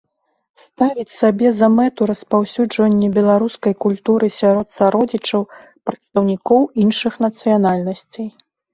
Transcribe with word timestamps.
Ставіць 0.67 1.17
сабе 1.17 1.51
за 1.59 1.67
мэту 1.77 2.07
распаўсюджанне 2.11 3.11
беларускай 3.19 3.73
культуры 3.87 4.33
сярод 4.41 4.67
сародзічаў, 4.81 5.41
прадстаўнікоў 5.85 6.61
іншых 6.89 7.25
нацыянальнасцей. 7.31 8.29